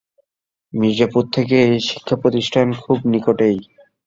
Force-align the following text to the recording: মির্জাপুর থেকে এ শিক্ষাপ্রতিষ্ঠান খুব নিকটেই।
মির্জাপুর 0.73 1.23
থেকে 1.35 1.55
এ 1.65 1.79
শিক্ষাপ্রতিষ্ঠান 1.89 2.67
খুব 2.83 2.97
নিকটেই। 3.11 3.57